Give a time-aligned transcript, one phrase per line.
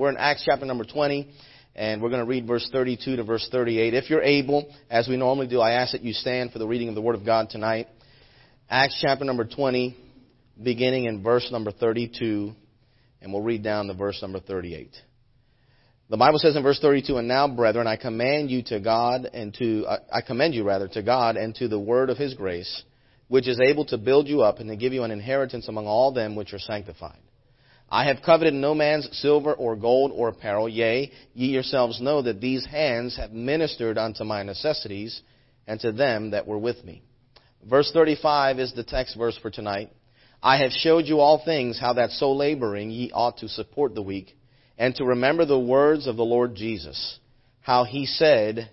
[0.00, 1.28] We're in Acts chapter number 20,
[1.76, 3.92] and we're going to read verse 32 to verse 38.
[3.92, 6.88] If you're able, as we normally do, I ask that you stand for the reading
[6.88, 7.86] of the Word of God tonight.
[8.70, 9.94] Acts chapter number 20,
[10.62, 12.54] beginning in verse number 32,
[13.20, 14.96] and we'll read down to verse number 38.
[16.08, 19.52] The Bible says in verse 32, And now, brethren, I command you to God and
[19.58, 22.84] to, uh, I commend you rather to God and to the word of his grace,
[23.28, 26.10] which is able to build you up and to give you an inheritance among all
[26.10, 27.20] them which are sanctified.
[27.90, 32.40] I have coveted no man's silver or gold or apparel, yea, ye yourselves know that
[32.40, 35.20] these hands have ministered unto my necessities
[35.66, 37.02] and to them that were with me.
[37.68, 39.90] Verse 35 is the text verse for tonight.
[40.42, 44.02] I have showed you all things, how that so laboring ye ought to support the
[44.02, 44.36] weak,
[44.78, 47.18] and to remember the words of the Lord Jesus,
[47.60, 48.70] how he said,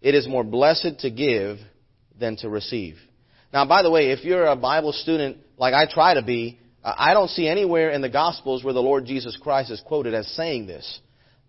[0.00, 1.58] It is more blessed to give
[2.18, 2.96] than to receive.
[3.52, 6.60] Now, by the way, if you're a Bible student like I try to be,
[6.96, 10.28] I don't see anywhere in the Gospels where the Lord Jesus Christ is quoted as
[10.36, 11.00] saying this.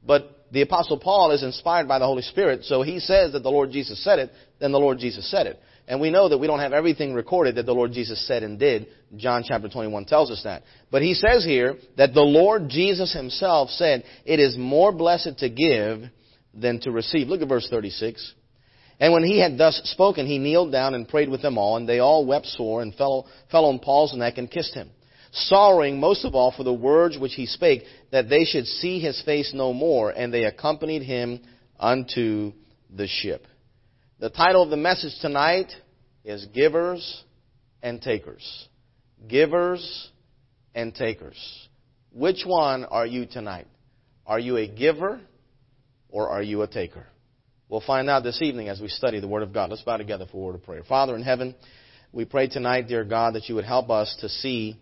[0.06, 3.52] But the Apostle Paul is inspired by the Holy Spirit, so he says that the
[3.52, 5.60] Lord Jesus said it, then the Lord Jesus said it.
[5.88, 8.60] And we know that we don't have everything recorded that the Lord Jesus said and
[8.60, 8.88] did.
[9.18, 10.62] John chapter 21 tells us that.
[10.92, 15.50] But he says here that the Lord Jesus himself said, it is more blessed to
[15.50, 16.04] give
[16.54, 17.28] than to receive.
[17.28, 18.36] Look at verse 36.
[19.00, 21.88] And when he had thus spoken, he kneeled down and prayed with them all, and
[21.88, 24.90] they all wept sore and fell, fell on Paul's neck and kissed him,
[25.32, 29.22] sorrowing most of all for the words which he spake, that they should see his
[29.24, 31.42] face no more, and they accompanied him
[31.80, 32.52] unto
[32.96, 33.46] the ship.
[34.20, 35.72] The title of the message tonight
[36.26, 37.24] is Givers
[37.82, 38.68] and Takers.
[39.28, 40.10] Givers
[40.76, 41.38] and Takers.
[42.12, 43.68] Which one are you tonight?
[44.26, 45.22] Are you a giver
[46.10, 47.06] or are you a taker?
[47.70, 49.70] We'll find out this evening as we study the Word of God.
[49.70, 50.84] Let's bow together for a word of prayer.
[50.84, 51.56] Father in heaven,
[52.12, 54.80] we pray tonight, dear God, that you would help us to see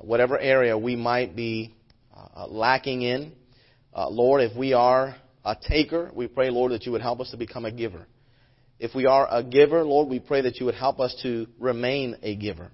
[0.00, 1.74] whatever area we might be
[2.14, 3.32] uh, lacking in.
[3.94, 7.30] Uh, Lord, if we are a taker, we pray, Lord, that you would help us
[7.30, 8.06] to become a giver.
[8.78, 12.16] If we are a giver, Lord, we pray that you would help us to remain
[12.22, 12.70] a giver.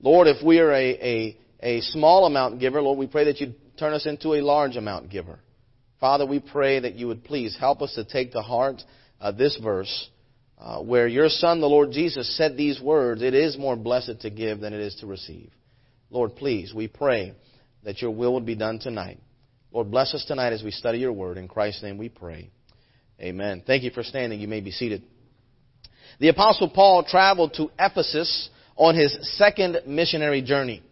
[0.00, 3.54] Lord, if we are a, a, a small amount giver, Lord, we pray that you
[3.78, 5.38] turn us into a large amount giver.
[6.00, 8.82] Father, we pray that you would please help us to take to heart
[9.20, 10.10] uh, this verse
[10.58, 14.30] uh, where your Son, the Lord Jesus, said these words It is more blessed to
[14.30, 15.50] give than it is to receive.
[16.10, 17.34] Lord, please, we pray
[17.84, 19.18] that your will would be done tonight.
[19.72, 21.36] Lord, bless us tonight as we study your word.
[21.36, 22.50] In Christ's name we pray.
[23.20, 23.62] Amen.
[23.66, 24.40] Thank you for standing.
[24.40, 25.02] You may be seated.
[26.20, 30.82] The Apostle Paul traveled to Ephesus on his second missionary journey.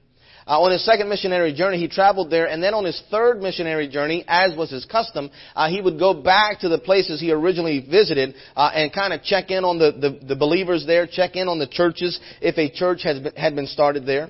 [0.47, 3.88] Uh, on his second missionary journey, he traveled there, and then on his third missionary
[3.88, 7.84] journey, as was his custom, uh, he would go back to the places he originally
[7.91, 11.48] visited uh, and kind of check in on the, the, the, believers there, check in
[11.48, 14.28] on the churches if a church has been, had been started there.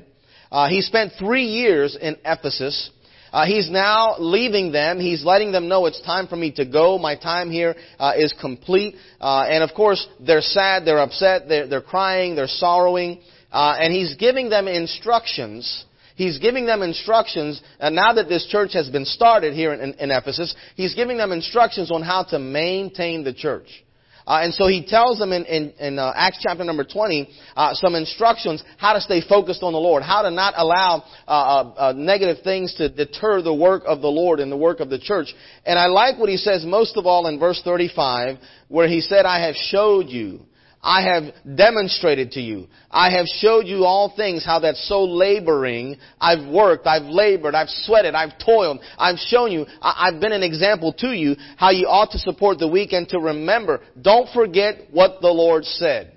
[0.56, 2.88] Uh, he spent three years in Ephesus.
[3.30, 4.98] Uh, he's now leaving them.
[4.98, 6.96] He's letting them know it's time for me to go.
[6.96, 8.94] My time here uh, is complete.
[9.20, 13.20] Uh, and of course, they're sad, they're upset, they're, they're crying, they're sorrowing.
[13.52, 15.84] Uh, and he's giving them instructions.
[16.14, 19.92] He's giving them instructions, and now that this church has been started here in, in,
[19.98, 23.84] in Ephesus, he's giving them instructions on how to maintain the church.
[24.26, 27.75] Uh, and so he tells them in, in, in uh, Acts chapter number 20 uh,
[27.75, 31.75] some instructions how to stay focused on the Lord, how to not allow uh, uh,
[31.76, 34.98] uh, negative things to deter the work of the Lord and the work of the
[34.98, 35.32] church.
[35.65, 38.38] And I like what he says most of all in verse 35,
[38.69, 40.41] where he said, I have showed you
[40.86, 42.69] I have demonstrated to you.
[42.92, 47.69] I have showed you all things, how that so laboring, I've worked, I've labored, I've
[47.69, 48.78] sweated, I've toiled.
[48.97, 52.69] I've shown you, I've been an example to you, how you ought to support the
[52.69, 53.80] weak and to remember.
[54.00, 56.16] Don't forget what the Lord said.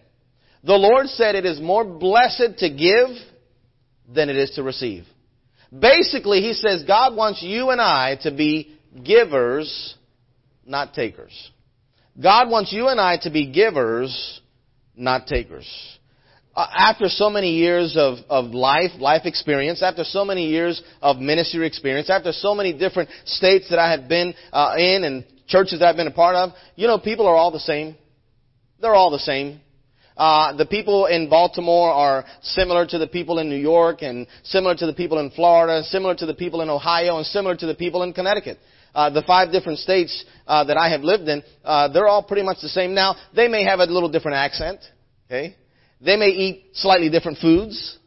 [0.63, 3.17] The Lord said it is more blessed to give
[4.07, 5.05] than it is to receive.
[5.77, 9.95] Basically, He says God wants you and I to be givers,
[10.63, 11.49] not takers.
[12.21, 14.41] God wants you and I to be givers,
[14.99, 15.67] not takers.
[16.55, 21.17] Uh, after so many years of, of life, life experience, after so many years of
[21.17, 25.79] ministry experience, after so many different states that I have been uh, in and churches
[25.79, 27.95] that I've been a part of, you know, people are all the same.
[28.81, 29.61] They're all the same.
[30.17, 34.75] Uh, the people in Baltimore are similar to the people in New York and similar
[34.75, 37.75] to the people in Florida, similar to the people in Ohio, and similar to the
[37.75, 38.59] people in Connecticut.
[38.93, 42.43] Uh, the five different states uh, that I have lived in, uh, they're all pretty
[42.43, 42.93] much the same.
[42.93, 44.79] Now, they may have a little different accent,
[45.27, 45.55] okay?
[46.01, 47.97] They may eat slightly different foods,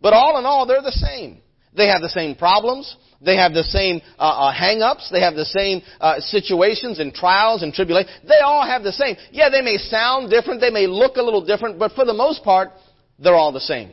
[0.00, 1.42] but all in all, they're the same.
[1.76, 2.96] They have the same problems.
[3.20, 5.10] They have the same uh, uh, hang-ups.
[5.12, 8.12] They have the same uh, situations and trials and tribulations.
[8.26, 9.16] They all have the same.
[9.30, 10.60] Yeah, they may sound different.
[10.60, 12.70] They may look a little different, but for the most part,
[13.18, 13.92] they're all the same.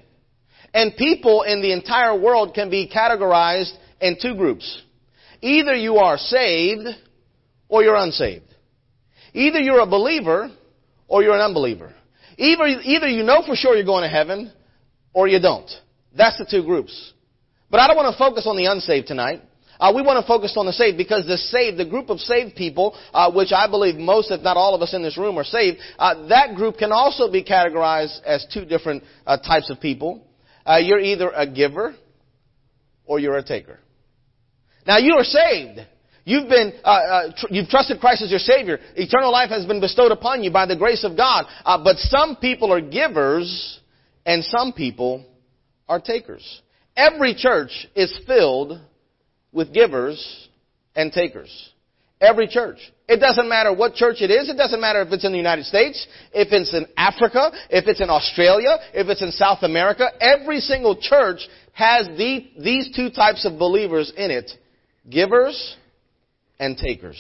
[0.74, 4.82] And people in the entire world can be categorized in two groups.
[5.42, 6.88] Either you are saved
[7.70, 8.46] or you're unsaved.
[9.34, 10.52] Either you're a believer
[11.08, 11.94] or you're an unbeliever.
[12.38, 14.52] Either, either you know for sure you're going to heaven
[15.14, 15.70] or you don't.
[16.16, 17.14] That's the two groups.
[17.70, 19.42] But I don't want to focus on the unsaved tonight.
[19.80, 22.56] Uh, we want to focus on the saved because the saved, the group of saved
[22.56, 25.44] people, uh, which I believe most, if not all of us in this room are
[25.44, 30.26] saved, uh, that group can also be categorized as two different uh, types of people.
[30.66, 31.96] Uh, you're either a giver
[33.06, 33.80] or you're a taker.
[34.88, 35.82] Now you are saved.
[36.24, 38.80] You've been, uh, tr- you've trusted Christ as your Savior.
[38.96, 41.46] Eternal life has been bestowed upon you by the grace of God.
[41.66, 43.80] but some people are givers
[44.26, 45.26] and some people
[45.88, 46.62] are takers.
[46.96, 48.80] Every church is filled
[49.52, 50.50] with givers
[50.96, 51.70] and takers.
[52.20, 52.80] Every church.
[53.08, 54.50] It doesn't matter what church it is.
[54.50, 58.02] It doesn't matter if it's in the United States, if it's in Africa, if it's
[58.02, 60.10] in Australia, if it's in South America.
[60.20, 64.52] Every single church has the, these two types of believers in it.
[65.10, 65.78] Givers
[66.60, 67.18] and takers.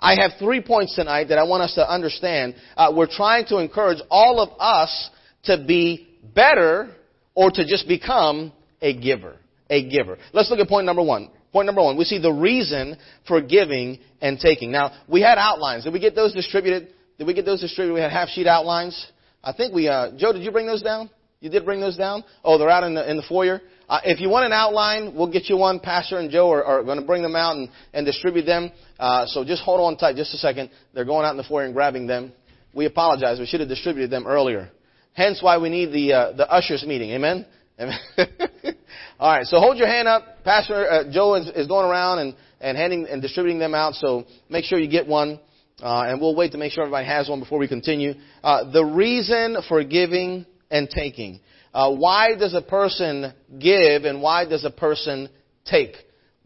[0.00, 2.54] I have three points tonight that I want us to understand.
[2.76, 5.10] Uh, we're trying to encourage all of us
[5.44, 6.90] to be better
[7.34, 9.36] or to just become a giver.
[9.68, 10.18] A giver.
[10.32, 11.30] Let's look at point number one.
[11.52, 14.70] Point number one, we see the reason for giving and taking.
[14.70, 15.84] Now, we had outlines.
[15.84, 16.88] Did we get those distributed?
[17.18, 17.94] Did we get those distributed?
[17.94, 19.10] We had half sheet outlines.
[19.42, 21.08] I think we, uh, Joe, did you bring those down?
[21.40, 22.24] You did bring those down?
[22.44, 23.60] Oh, they're out in the, in the foyer?
[23.88, 25.78] Uh, if you want an outline, we'll get you one.
[25.78, 28.72] Pastor and Joe are, are going to bring them out and, and distribute them.
[28.98, 30.70] Uh, so just hold on tight just a second.
[30.92, 32.32] They're going out in the foyer and grabbing them.
[32.74, 33.38] We apologize.
[33.38, 34.70] We should have distributed them earlier.
[35.12, 37.10] Hence why we need the, uh, the ushers meeting.
[37.10, 37.46] Amen?
[37.78, 37.98] Amen.
[39.18, 40.44] All right, so hold your hand up.
[40.44, 44.24] Pastor uh, Joe is, is, going around and, and handing and distributing them out, so
[44.50, 45.40] make sure you get one.
[45.82, 48.14] Uh, and we'll wait to make sure everybody has one before we continue.
[48.42, 51.40] Uh, the reason for giving and taking.
[51.76, 55.28] Uh, why does a person give and why does a person
[55.66, 55.92] take?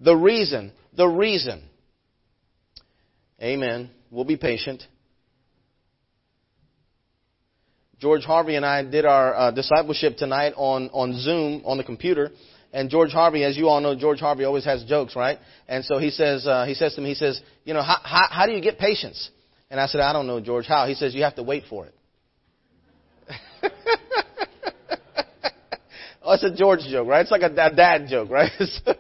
[0.01, 0.73] The reason.
[0.97, 1.63] The reason.
[3.41, 3.91] Amen.
[4.11, 4.83] We'll be patient.
[8.01, 12.33] George Harvey and I did our uh, discipleship tonight on, on Zoom on the computer.
[12.73, 15.39] And George Harvey, as you all know, George Harvey always has jokes, right?
[15.69, 18.27] And so he says, uh, he says to me, he says, you know, how, how,
[18.31, 19.31] how do you get patience?
[19.71, 20.67] And I said, I don't know, George.
[20.67, 20.89] How?
[20.89, 21.95] He says, you have to wait for it.
[26.31, 27.23] Oh, it's a George joke, right?
[27.23, 28.51] It's like a, a dad joke, right?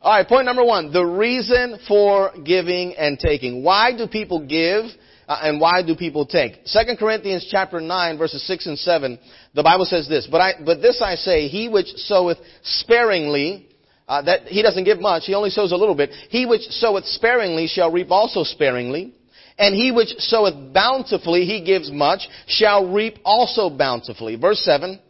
[0.00, 0.92] All right, point number one.
[0.92, 3.64] The reason for giving and taking.
[3.64, 4.84] Why do people give
[5.26, 6.64] uh, and why do people take?
[6.66, 9.18] 2 Corinthians chapter 9 verses 6 and 7,
[9.54, 13.68] the Bible says this, but I, but this I say, he which soweth sparingly,
[14.06, 16.10] uh, that he doesn't give much, he only sows a little bit.
[16.30, 19.14] He which soweth sparingly shall reap also sparingly.
[19.58, 24.36] And he which soweth bountifully, he gives much, shall reap also bountifully.
[24.36, 25.00] Verse 7,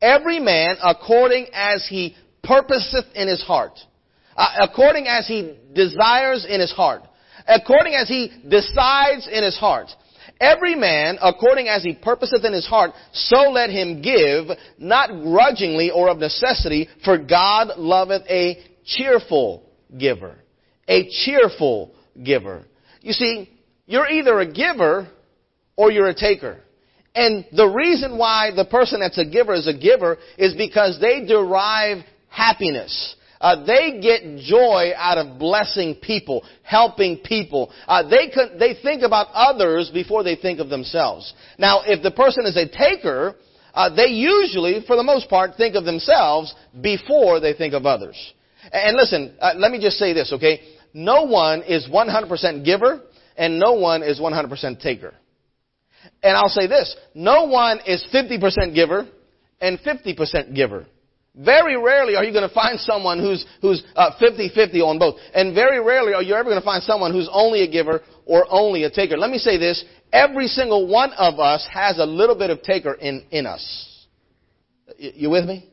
[0.00, 3.78] every man according as he purposeth in his heart,
[4.36, 7.02] uh, according as he desires in his heart
[7.46, 9.88] according as he decides in his heart.
[10.40, 14.46] Every man, according as he purposeth in his heart, so let him give,
[14.78, 19.68] not grudgingly or of necessity, for God loveth a cheerful
[19.98, 20.36] giver.
[20.88, 22.64] A cheerful giver.
[23.02, 23.50] You see,
[23.86, 25.08] you're either a giver
[25.76, 26.62] or you're a taker.
[27.14, 31.24] And the reason why the person that's a giver is a giver is because they
[31.26, 33.16] derive happiness.
[33.40, 37.72] Uh, they get joy out of blessing people, helping people.
[37.88, 41.32] Uh, they they think about others before they think of themselves.
[41.58, 43.34] Now, if the person is a taker,
[43.72, 48.16] uh, they usually, for the most part, think of themselves before they think of others.
[48.72, 50.60] And listen, uh, let me just say this, okay?
[50.92, 53.00] No one is 100% giver,
[53.36, 55.14] and no one is 100% taker.
[56.22, 59.08] And I'll say this, no one is 50% giver
[59.60, 60.86] and 50% giver.
[61.34, 65.16] Very rarely are you going to find someone who's, who's uh, 50-50 on both.
[65.32, 68.46] And very rarely are you ever going to find someone who's only a giver or
[68.50, 69.16] only a taker.
[69.16, 69.84] Let me say this.
[70.12, 74.06] Every single one of us has a little bit of taker in, in us.
[74.98, 75.69] You with me?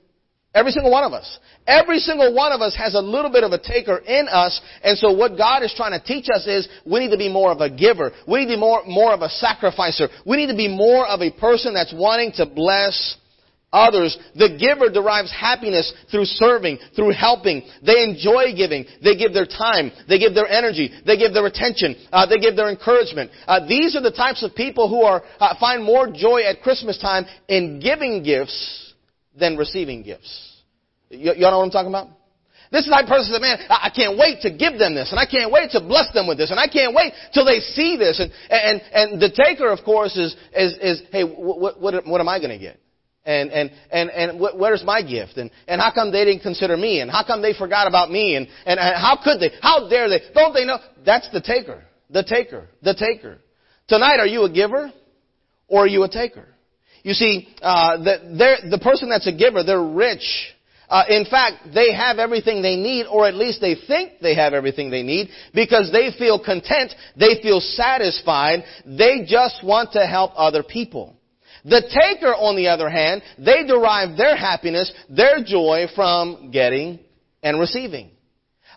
[0.58, 1.38] Every single one of us.
[1.68, 4.60] Every single one of us has a little bit of a taker in us.
[4.84, 7.52] And so what God is trying to teach us is we need to be more
[7.52, 8.12] of a giver.
[8.28, 10.08] We need to be more, more of a sacrificer.
[10.26, 13.18] We need to be more of a person that's wanting to bless
[13.74, 17.64] Others, the giver derives happiness through serving, through helping.
[17.86, 18.86] They enjoy giving.
[19.04, 19.92] They give their time.
[20.08, 20.90] They give their energy.
[21.06, 21.98] They give their attention.
[22.10, 23.30] Uh, they give their encouragement.
[23.46, 26.98] Uh, these are the types of people who are uh, find more joy at Christmas
[26.98, 28.87] time in giving gifts
[29.38, 30.62] than receiving gifts.
[31.10, 32.08] Y'all know what I'm talking about?
[32.72, 35.26] This is of person that, man, I can't wait to give them this, and I
[35.26, 38.20] can't wait to bless them with this, and I can't wait till they see this.
[38.20, 42.28] And, and, and the taker, of course, is, is, is hey, what, what, what am
[42.28, 42.78] I going to get?
[43.24, 45.38] And, and, and, and wh- where's my gift?
[45.38, 47.00] And, and how come they didn't consider me?
[47.00, 48.36] And how come they forgot about me?
[48.36, 49.52] And, and, and how could they?
[49.62, 50.22] How dare they?
[50.34, 50.80] Don't they know?
[51.06, 51.84] That's the taker.
[52.10, 52.68] The taker.
[52.82, 53.40] The taker.
[53.88, 54.92] Tonight, are you a giver
[55.68, 56.48] or are you a taker?
[57.08, 60.54] You see, uh, the, the person that's a giver, they're rich.
[60.90, 64.54] Uh, in fact, they have everything they need, or at least they think they have
[64.54, 70.34] everything they need, because they feel content, they feel satisfied, they just want to help
[70.36, 71.16] other people.
[71.64, 77.00] The taker, on the other hand, they derive their happiness, their joy from getting
[77.42, 78.12] and receiving.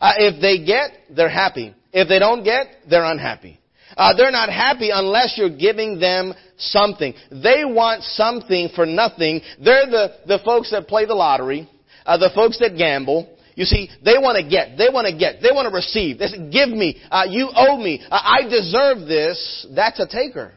[0.00, 1.74] Uh, if they get, they're happy.
[1.92, 3.59] If they don't get, they're unhappy.
[4.00, 7.12] Uh, they're not happy unless you're giving them something.
[7.30, 9.42] They want something for nothing.
[9.62, 11.68] They're the, the folks that play the lottery,
[12.06, 13.36] uh, the folks that gamble.
[13.56, 16.18] You see, they want to get, they want to get, they want to receive.
[16.18, 19.66] They say, give me, uh, you owe me, uh, I deserve this.
[19.76, 20.52] That's a taker.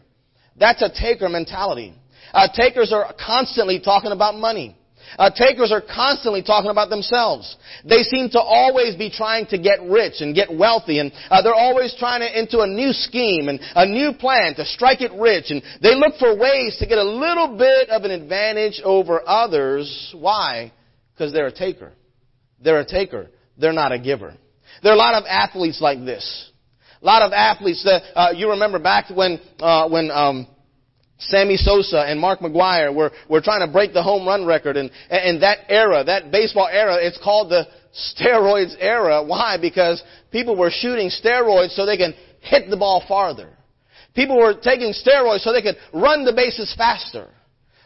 [0.58, 1.94] That's a taker mentality.
[2.34, 4.78] Uh, takers are constantly talking about money.
[5.18, 7.56] Uh, takers are constantly talking about themselves.
[7.86, 11.54] They seem to always be trying to get rich and get wealthy, and uh, they're
[11.54, 15.46] always trying to into a new scheme and a new plan to strike it rich.
[15.50, 20.14] And they look for ways to get a little bit of an advantage over others.
[20.18, 20.72] Why?
[21.14, 21.92] Because they're a taker.
[22.64, 23.30] They're a taker.
[23.58, 24.34] They're not a giver.
[24.82, 26.50] There are a lot of athletes like this.
[27.02, 30.48] A lot of athletes that uh, you remember back when uh, when um,
[31.28, 34.78] Sammy Sosa and Mark McGwire were, were trying to break the home run record.
[34.78, 39.24] And, and that era, that baseball era, it's called the steroids era.
[39.24, 39.58] Why?
[39.60, 43.50] Because people were shooting steroids so they can hit the ball farther.
[44.16, 47.30] People were taking steroids so they could run the bases faster.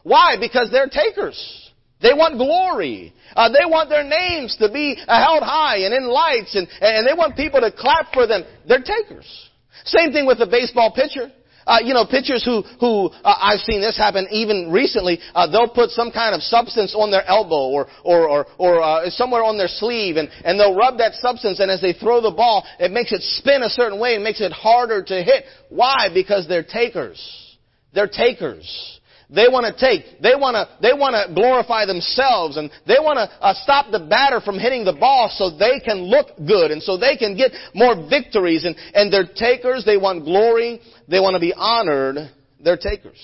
[0.04, 0.36] Why?
[0.40, 1.72] Because they're takers.
[2.02, 3.14] They want glory.
[3.36, 7.14] Uh, they want their names to be held high and in lights, and, and they
[7.14, 8.44] want people to clap for them.
[8.68, 9.26] They're takers.
[9.86, 11.32] Same thing with the baseball pitcher.
[11.68, 15.70] Uh, you know, pitchers who, who uh, I've seen this happen even recently, uh, they'll
[15.70, 19.58] put some kind of substance on their elbow or, or, or, or uh, somewhere on
[19.58, 22.92] their sleeve and, and they'll rub that substance and as they throw the ball, it
[22.92, 25.44] makes it spin a certain way and makes it harder to hit.
[25.70, 26.08] Why?
[26.14, 27.20] Because they're takers.
[27.94, 28.97] They're takers.
[29.30, 33.18] They want to take, they want to, they want to glorify themselves and they want
[33.18, 36.82] to uh, stop the batter from hitting the ball so they can look good and
[36.82, 38.64] so they can get more victories.
[38.64, 40.80] And, and they're takers, they want glory,
[41.10, 42.32] they want to be honored,
[42.64, 43.20] they're takers.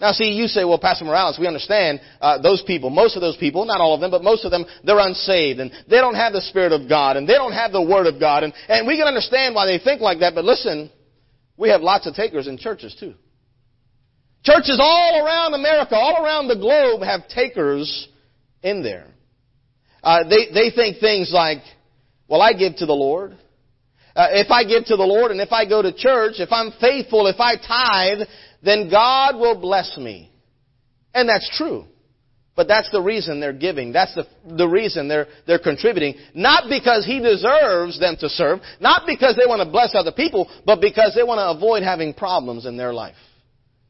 [0.00, 3.36] Now see, you say, well, Pastor Morales, we understand uh, those people, most of those
[3.36, 6.32] people, not all of them, but most of them, they're unsaved and they don't have
[6.32, 8.42] the Spirit of God and they don't have the Word of God.
[8.42, 10.90] And, and we can understand why they think like that, but listen,
[11.58, 13.12] we have lots of takers in churches too.
[14.42, 18.08] Churches all around America, all around the globe have takers
[18.62, 19.06] in there.
[20.02, 21.58] Uh, they, they think things like,
[22.26, 23.32] well, I give to the Lord.
[24.16, 26.72] Uh, if I give to the Lord and if I go to church, if I'm
[26.80, 28.26] faithful, if I tithe,
[28.62, 30.32] then God will bless me.
[31.14, 31.84] And that's true.
[32.56, 33.92] But that's the reason they're giving.
[33.92, 36.14] That's the, the reason they're, they're contributing.
[36.34, 40.50] Not because He deserves them to serve, not because they want to bless other people,
[40.66, 43.14] but because they want to avoid having problems in their life.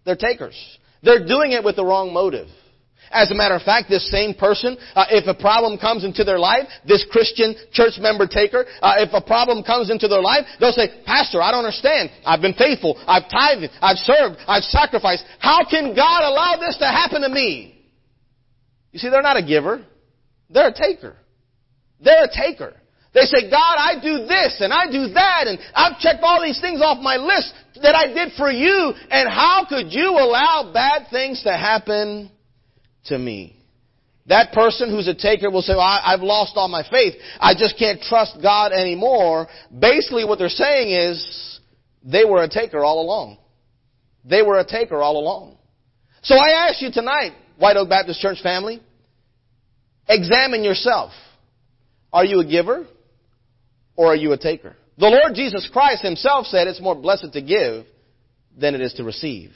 [0.04, 0.56] They're takers.
[1.02, 2.48] They're doing it with the wrong motive.
[3.10, 6.38] As a matter of fact, this same person, uh, if a problem comes into their
[6.38, 10.72] life, this Christian church member taker, uh, if a problem comes into their life, they'll
[10.72, 12.10] say, Pastor, I don't understand.
[12.24, 12.96] I've been faithful.
[13.08, 13.72] I've tithed.
[13.82, 14.36] I've served.
[14.46, 15.24] I've sacrificed.
[15.40, 17.84] How can God allow this to happen to me?
[18.92, 19.84] You see, they're not a giver.
[20.48, 21.16] They're a taker.
[22.00, 22.74] They're a taker.
[23.12, 26.60] They say, God, I do this and I do that and I've checked all these
[26.60, 27.52] things off my list
[27.82, 32.30] that I did for you and how could you allow bad things to happen
[33.06, 33.56] to me?
[34.26, 37.14] That person who's a taker will say, well, I, have lost all my faith.
[37.40, 39.48] I just can't trust God anymore.
[39.76, 41.58] Basically what they're saying is,
[42.04, 43.38] they were a taker all along.
[44.24, 45.56] They were a taker all along.
[46.22, 48.80] So I ask you tonight, White Oak Baptist Church family,
[50.08, 51.12] examine yourself.
[52.12, 52.86] Are you a giver?
[54.00, 54.74] Or are you a taker?
[54.96, 57.84] The Lord Jesus Christ himself said it's more blessed to give
[58.58, 59.50] than it is to receive.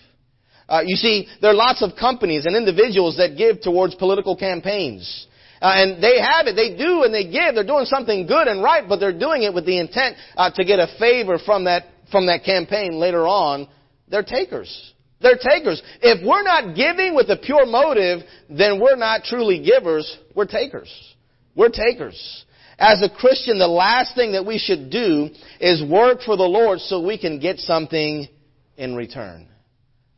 [0.69, 5.27] Uh, you see, there are lots of companies and individuals that give towards political campaigns.
[5.63, 8.63] Uh, and they have it, they do and they give, they're doing something good and
[8.63, 11.85] right, but they're doing it with the intent uh, to get a favor from that,
[12.13, 13.67] from that campaign later on.
[14.09, 14.93] They're takers.
[15.23, 15.81] They're takers.
[16.03, 18.21] If we're not giving with a pure motive,
[18.51, 20.93] then we're not truly givers, we're takers.
[21.57, 22.44] We're takers.
[22.79, 25.29] As a Christian, the last thing that we should do
[25.61, 28.29] is work for the Lord so we can get something
[28.77, 29.49] in return.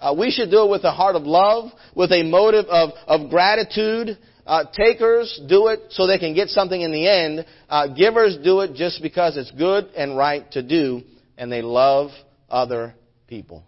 [0.00, 3.30] Uh, we should do it with a heart of love, with a motive of, of
[3.30, 4.18] gratitude.
[4.46, 7.44] Uh, takers do it so they can get something in the end.
[7.68, 11.02] Uh, givers do it just because it's good and right to do,
[11.36, 12.10] and they love
[12.48, 12.94] other
[13.26, 13.64] people.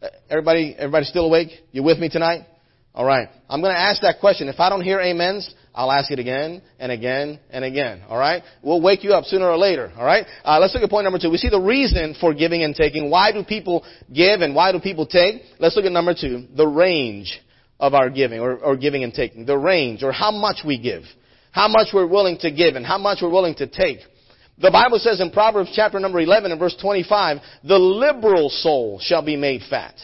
[0.00, 1.48] Uh, everybody, everybody still awake?
[1.72, 2.46] You with me tonight?
[2.94, 3.28] All right.
[3.48, 4.48] I'm going to ask that question.
[4.48, 8.02] If I don't hear amens, I'll ask it again and again and again.
[8.08, 8.42] All right.
[8.62, 9.90] We'll wake you up sooner or later.
[9.96, 10.26] All right.
[10.44, 11.30] Uh, let's look at point number two.
[11.30, 13.10] We see the reason for giving and taking.
[13.10, 15.42] Why do people give and why do people take?
[15.58, 16.46] Let's look at number two.
[16.54, 17.40] The range
[17.80, 19.46] of our giving or, or giving and taking.
[19.46, 21.04] The range or how much we give.
[21.52, 23.98] How much we're willing to give and how much we're willing to take.
[24.58, 29.24] The Bible says in Proverbs chapter number 11 and verse 25, the liberal soul shall
[29.24, 29.94] be made fat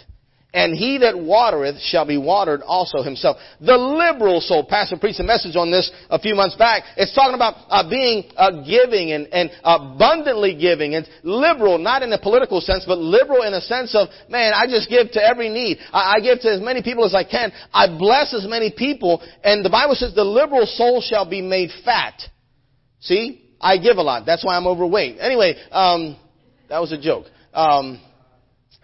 [0.54, 3.36] and he that watereth shall be watered also himself.
[3.60, 6.84] The liberal soul, Pastor preached a message on this a few months back.
[6.96, 12.10] It's talking about uh, being uh, giving and, and abundantly giving and liberal, not in
[12.12, 15.50] a political sense, but liberal in a sense of, man, I just give to every
[15.50, 15.78] need.
[15.92, 17.52] I, I give to as many people as I can.
[17.72, 21.70] I bless as many people, and the Bible says the liberal soul shall be made
[21.84, 22.14] fat.
[23.00, 23.44] See?
[23.60, 24.24] I give a lot.
[24.24, 25.18] That's why I'm overweight.
[25.20, 26.16] Anyway, um,
[26.68, 27.26] that was a joke.
[27.52, 28.00] Um,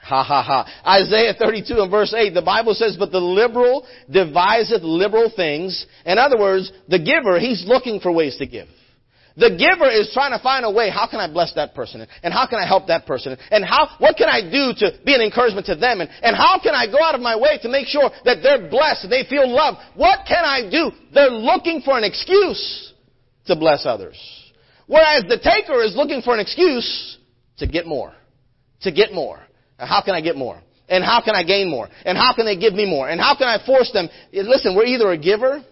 [0.05, 0.69] Ha ha ha.
[0.87, 5.87] Isaiah 32 and verse 8, the Bible says, but the liberal deviseth liberal things.
[6.05, 8.69] In other words, the giver, he's looking for ways to give.
[9.37, 12.07] The giver is trying to find a way, how can I bless that person?
[12.23, 13.37] And how can I help that person?
[13.51, 16.01] And how, what can I do to be an encouragement to them?
[16.01, 18.69] And, and how can I go out of my way to make sure that they're
[18.69, 19.79] blessed, and they feel loved?
[19.97, 20.93] What can I do?
[21.13, 22.93] They're looking for an excuse
[23.47, 24.17] to bless others.
[24.87, 27.19] Whereas the taker is looking for an excuse
[27.57, 28.13] to get more.
[28.83, 29.41] To get more.
[29.79, 30.61] How can I get more?
[30.89, 31.89] And how can I gain more?
[32.05, 33.09] And how can they give me more?
[33.09, 34.09] And how can I force them?
[34.33, 35.65] Listen, we're either a giver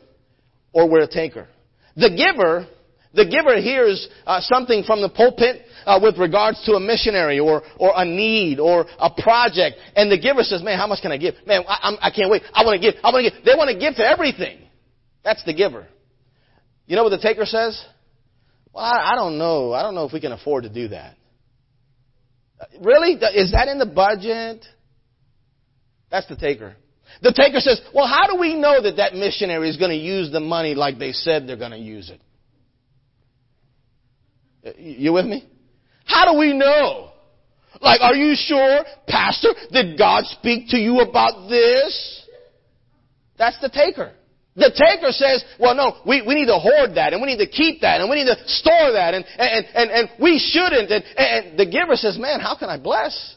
[0.73, 1.49] or we're a taker.
[1.97, 2.66] The giver,
[3.12, 7.62] the giver hears uh, something from the pulpit uh, with regards to a missionary or
[7.78, 11.18] or a need or a project, and the giver says, "Man, how much can I
[11.18, 11.35] give?
[11.47, 12.42] Man, I, I'm, I can't wait.
[12.54, 12.99] I want to give.
[13.04, 14.59] I want to give." They want to give to everything.
[15.23, 15.87] That's the giver.
[16.87, 17.82] You know what the taker says?
[18.73, 19.73] Well, I, I don't know.
[19.73, 21.16] I don't know if we can afford to do that.
[22.81, 23.12] Really?
[23.12, 24.64] Is that in the budget?
[26.11, 26.76] That's the taker.
[27.21, 30.31] The taker says, well, how do we know that that missionary is going to use
[30.33, 32.21] the money like they said they're going to use it?
[34.66, 35.47] Uh, you with me?
[36.04, 37.11] How do we know?
[37.81, 42.27] Like, are you sure, Pastor, did God speak to you about this?
[43.38, 44.12] That's the taker.
[44.54, 47.48] The taker says, well, no, we, we need to hoard that, and we need to
[47.48, 50.90] keep that, and we need to store that, and, and, and, and we shouldn't.
[50.90, 53.36] And, and the giver says, man, how can I bless?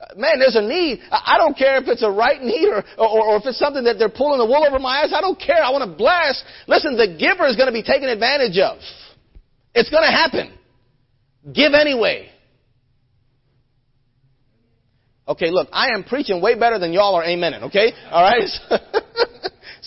[0.00, 1.00] Uh, man, there's a need.
[1.10, 3.96] I don't care if it's a right need or, or, or if it's something that
[3.98, 5.12] they're pulling the wool over my eyes.
[5.14, 5.62] I don't care.
[5.62, 6.42] I want to bless.
[6.66, 8.78] Listen, the giver is going to be taken advantage of.
[9.72, 10.52] It's going to happen.
[11.52, 12.28] Give anyway.
[15.28, 17.92] Okay, look, I am preaching way better than y'all are amening, okay?
[18.12, 18.48] Alright?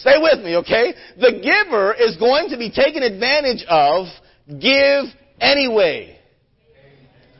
[0.01, 0.93] Stay with me, okay?
[1.17, 4.07] The giver is going to be taken advantage of.
[4.47, 5.05] Give
[5.39, 6.17] anyway.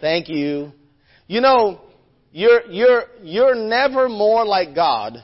[0.02, 0.72] Thank you.
[1.28, 1.82] You know,
[2.32, 5.24] you're, you're, you're never more like God.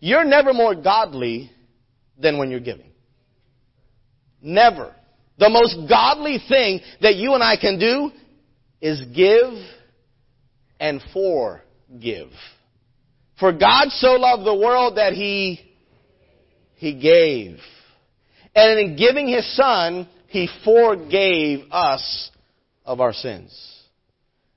[0.00, 1.50] You're never more godly
[2.18, 2.90] than when you're giving.
[4.42, 4.94] Never.
[5.38, 8.10] The most godly thing that you and I can do
[8.80, 9.52] is give
[10.78, 12.28] and forgive.
[13.40, 15.73] For God so loved the world that He
[16.76, 17.58] he gave.
[18.54, 22.30] And in giving His Son, He forgave us
[22.84, 23.52] of our sins.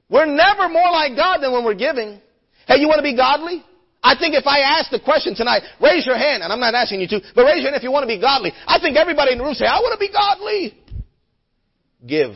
[0.09, 2.19] We're never more like God than when we're giving.
[2.67, 3.63] Hey, you want to be godly?
[4.03, 7.01] I think if I ask the question tonight, raise your hand, and I'm not asking
[7.01, 8.53] you to, but raise your hand if you want to be godly.
[8.67, 10.77] I think everybody in the room say, I want to be godly.
[12.05, 12.31] Give.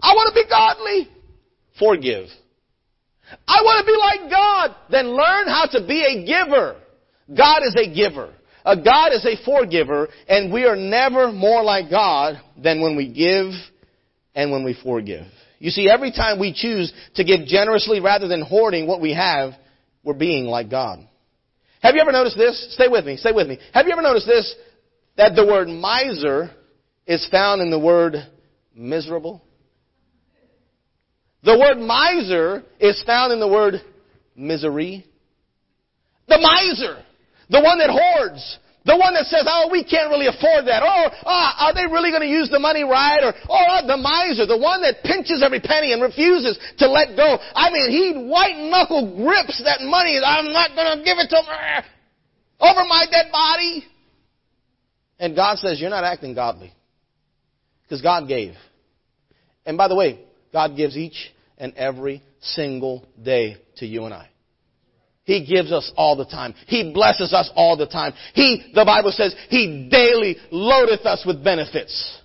[0.00, 1.08] I want to be godly.
[1.78, 2.26] Forgive.
[3.46, 4.76] I want to be like God.
[4.90, 6.76] Then learn how to be a giver.
[7.34, 8.32] God is a giver.
[8.64, 13.08] Uh, God is a forgiver, and we are never more like God than when we
[13.08, 13.52] give
[14.34, 15.26] and when we forgive.
[15.58, 19.52] You see, every time we choose to give generously rather than hoarding what we have,
[20.02, 20.98] we're being like God.
[21.80, 22.74] Have you ever noticed this?
[22.74, 23.58] Stay with me, stay with me.
[23.72, 24.54] Have you ever noticed this?
[25.16, 26.50] That the word miser
[27.06, 28.16] is found in the word
[28.74, 29.42] miserable?
[31.44, 33.76] The word miser is found in the word
[34.34, 35.06] misery.
[36.26, 37.05] The miser.
[37.50, 38.58] The one that hoards.
[38.86, 40.86] The one that says, oh, we can't really afford that.
[40.86, 43.18] Or, oh, uh, are they really going to use the money right?
[43.18, 46.86] Or, or oh, uh, the miser, the one that pinches every penny and refuses to
[46.86, 47.38] let go.
[47.54, 50.22] I mean, he white knuckle grips that money.
[50.22, 51.82] I'm not going to give it to him uh,
[52.62, 53.84] over my dead body.
[55.18, 56.72] And God says, you're not acting godly.
[57.82, 58.54] Because God gave.
[59.66, 60.20] And by the way,
[60.52, 64.28] God gives each and every single day to you and I.
[65.26, 66.54] He gives us all the time.
[66.68, 68.12] He blesses us all the time.
[68.32, 72.20] He, the Bible says, He daily loadeth us with benefits.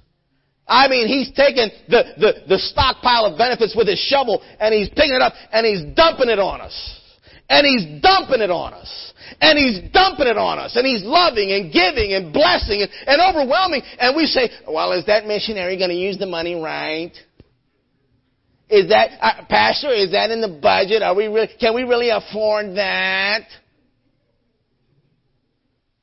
[0.67, 4.87] I mean, He's taking the, the, the stockpile of benefits with His shovel and He's
[4.89, 6.99] picking it up and He's dumping it on us.
[7.49, 9.13] And He's dumping it on us.
[9.41, 10.77] And He's dumping it on us.
[10.77, 13.81] And He's loving and giving and blessing and, and overwhelming.
[13.97, 17.11] And we say, well, is that missionary going to use the money right?
[18.71, 21.01] Is that, uh, Pastor, is that in the budget?
[21.01, 23.41] Are we really, can we really afford that?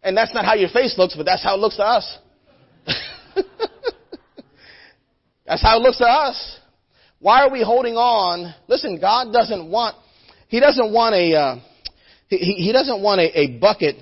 [0.03, 2.19] And that's not how your face looks, but that's how it looks to us.
[5.47, 6.61] that's how it looks to us.
[7.21, 8.55] Why are we holding on?
[8.69, 9.97] Listen, God doesn't want,
[10.49, 11.57] He doesn't want a, uh,
[12.29, 13.97] he, he doesn't want a, a bucket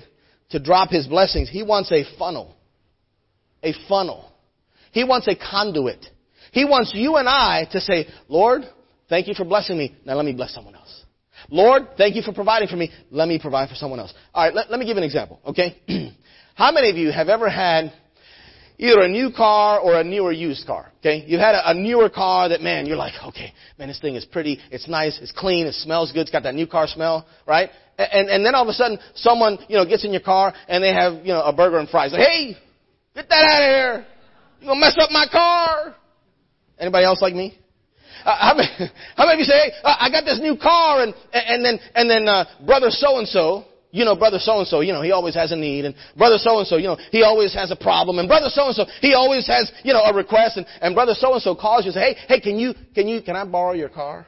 [0.49, 1.49] to drop His blessings.
[1.49, 2.53] He wants a funnel.
[3.63, 4.29] A funnel.
[4.91, 6.05] He wants a conduit.
[6.57, 8.63] He wants you and I to say, Lord,
[9.09, 9.95] thank you for blessing me.
[10.03, 11.03] Now let me bless someone else.
[11.49, 12.91] Lord, thank you for providing for me.
[13.11, 14.11] Let me provide for someone else.
[14.33, 15.79] All right, let, let me give an example, okay?
[16.55, 17.93] How many of you have ever had
[18.79, 20.91] either a new car or a newer used car.
[20.99, 24.15] Okay, you had a, a, newer car that man, you're like, okay, man, this thing
[24.15, 27.27] is pretty, it's nice, it's clean, it smells good, it's got that new car smell,
[27.47, 27.69] right?
[27.99, 30.83] And and then all of a sudden, someone you know gets in your car and
[30.83, 32.11] they have you know a burger and fries.
[32.13, 32.57] Like, hey,
[33.13, 34.07] get that out of here!
[34.61, 35.95] You gonna mess up my car?
[36.79, 37.57] Anybody else like me?
[38.25, 38.69] Uh, how, many,
[39.15, 41.79] how many of you say, hey, uh, I got this new car and and then
[41.95, 45.01] and then uh, brother so and so you know, brother so and so, you know,
[45.01, 47.71] he always has a need, and brother so and so, you know, he always has
[47.71, 50.65] a problem, and brother so and so, he always has, you know, a request, and,
[50.81, 53.21] and brother so and so calls you and say, hey, hey, can you, can you,
[53.21, 54.27] can I borrow your car?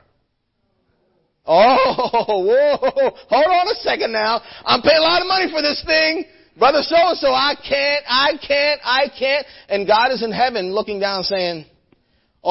[1.46, 4.42] Oh, whoa, hold on a second now.
[4.66, 6.26] I'm paying a lot of money for this thing.
[6.58, 9.46] Brother so and so, I can't, I can't, I can't.
[9.70, 11.66] And God is in heaven looking down saying,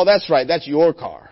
[0.01, 1.31] oh, that's right, that's your car.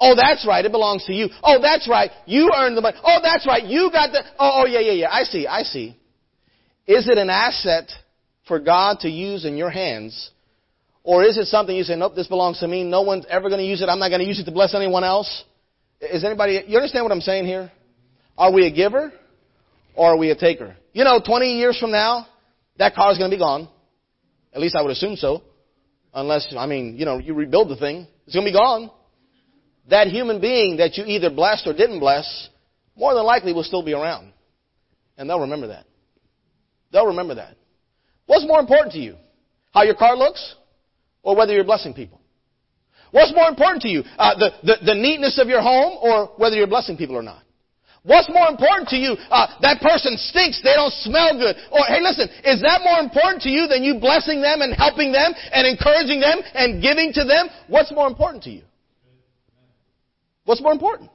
[0.00, 0.64] Oh, that's right.
[0.64, 1.28] It belongs to you.
[1.42, 2.10] Oh, that's right.
[2.24, 2.96] You earned the money.
[3.04, 3.62] Oh, that's right.
[3.62, 5.10] You got the, oh, oh, yeah, yeah, yeah.
[5.10, 5.46] I see.
[5.46, 5.94] I see.
[6.86, 7.90] Is it an asset
[8.48, 10.30] for God to use in your hands?
[11.02, 12.82] Or is it something you say, nope, this belongs to me.
[12.82, 13.90] No one's ever going to use it.
[13.90, 15.44] I'm not going to use it to bless anyone else.
[16.00, 17.70] Is anybody, you understand what I'm saying here?
[18.38, 19.12] Are we a giver
[19.94, 20.76] or are we a taker?
[20.94, 22.26] You know, 20 years from now,
[22.78, 23.68] that car is going to be gone.
[24.54, 25.42] At least I would assume so.
[26.12, 28.06] Unless, I mean, you know, you rebuild the thing.
[28.26, 28.90] It's going to be gone
[29.90, 32.48] that human being that you either blessed or didn't bless,
[32.96, 34.32] more than likely will still be around.
[35.18, 35.84] And they'll remember that.
[36.92, 37.56] They'll remember that.
[38.26, 39.16] What's more important to you?
[39.72, 40.54] How your car looks
[41.22, 42.20] or whether you're blessing people?
[43.10, 44.04] What's more important to you?
[44.16, 47.42] Uh, the, the, the, neatness of your home or whether you're blessing people or not?
[48.02, 49.12] What's more important to you?
[49.30, 51.56] Uh, that person stinks, they don't smell good.
[51.70, 55.12] Or, hey listen, is that more important to you than you blessing them and helping
[55.12, 57.48] them and encouraging them and giving to them?
[57.68, 58.62] What's more important to you?
[60.44, 61.10] What's more important?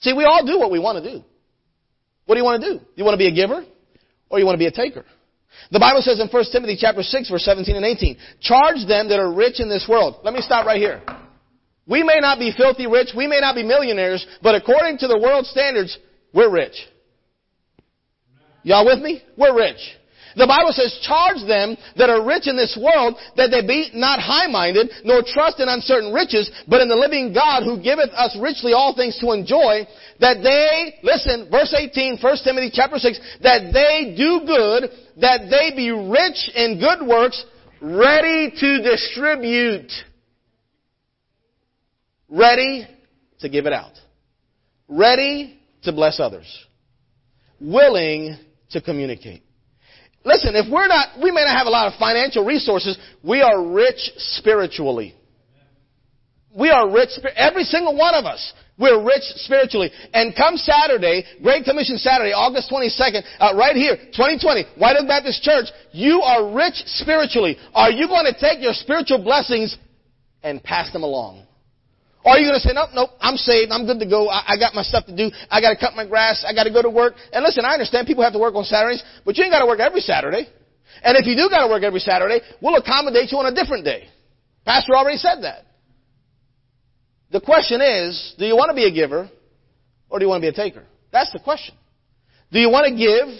[0.00, 1.24] See, we all do what we want to do.
[2.26, 2.84] What do you want to do?
[2.94, 3.64] You want to be a giver
[4.28, 5.04] or you want to be a taker?
[5.70, 9.18] The Bible says in 1 Timothy chapter 6 verse 17 and 18, charge them that
[9.18, 10.16] are rich in this world.
[10.22, 11.00] Let me stop right here.
[11.86, 15.18] We may not be filthy rich, we may not be millionaires, but according to the
[15.18, 15.96] world standards,
[16.32, 16.74] we're rich.
[18.64, 19.22] Y'all with me?
[19.36, 19.78] We're rich.
[20.36, 24.20] The Bible says, charge them that are rich in this world that they be not
[24.20, 28.74] high-minded, nor trust in uncertain riches, but in the living God who giveth us richly
[28.74, 29.88] all things to enjoy,
[30.20, 34.92] that they, listen, verse 18, 1 Timothy chapter 6, that they do good,
[35.24, 37.40] that they be rich in good works,
[37.80, 39.88] ready to distribute.
[42.36, 42.86] Ready
[43.40, 43.92] to give it out.
[44.88, 46.46] Ready to bless others.
[47.58, 48.36] Willing
[48.70, 49.42] to communicate.
[50.22, 53.66] Listen, if we're not, we may not have a lot of financial resources, we are
[53.66, 55.14] rich spiritually.
[56.54, 58.52] We are rich, every single one of us.
[58.78, 59.90] We're rich spiritually.
[60.12, 65.42] And come Saturday, Great Commission Saturday, August 22nd, uh, right here, 2020, White Oak Baptist
[65.42, 67.56] Church, you are rich spiritually.
[67.72, 69.76] Are you going to take your spiritual blessings
[70.42, 71.45] and pass them along?
[72.26, 74.54] Or are you going to say, nope, nope, I'm saved, I'm good to go, I,
[74.54, 76.72] I got my stuff to do, I got to cut my grass, I got to
[76.72, 77.14] go to work.
[77.32, 79.66] And listen, I understand people have to work on Saturdays, but you ain't got to
[79.66, 80.48] work every Saturday.
[81.04, 83.84] And if you do got to work every Saturday, we'll accommodate you on a different
[83.84, 84.08] day.
[84.64, 85.66] Pastor already said that.
[87.30, 89.30] The question is, do you want to be a giver
[90.10, 90.82] or do you want to be a taker?
[91.12, 91.76] That's the question.
[92.50, 93.38] Do you want to give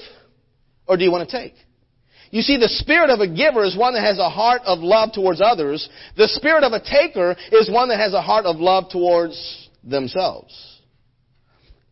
[0.87, 1.55] or do you want to take?
[2.37, 5.15] You see, the spirit of a giver is one that has a heart of love
[5.15, 5.89] towards others.
[6.19, 10.53] The spirit of a taker is one that has a heart of love towards themselves.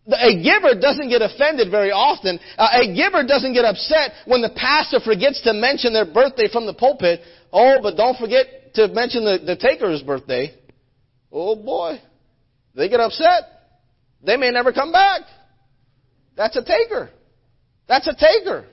[0.07, 2.38] A giver doesn't get offended very often.
[2.59, 6.66] Uh, a giver doesn't get upset when the pastor forgets to mention their birthday from
[6.66, 7.22] the pulpit.
[7.50, 10.54] Oh, but don't forget to mention the, the taker's birthday.
[11.33, 12.02] Oh boy.
[12.74, 13.44] They get upset.
[14.22, 15.22] They may never come back.
[16.37, 17.09] That's a taker.
[17.88, 18.66] That's a taker.